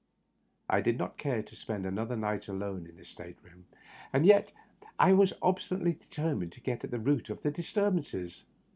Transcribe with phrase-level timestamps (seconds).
[0.67, 3.67] I did not care to spend another night alone in the state=room,
[4.11, 4.51] and yet
[4.97, 8.43] I was obstinately determined to get at the root of the disturbances.